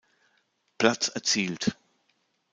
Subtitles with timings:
[0.79, 1.77] Platz erzielt.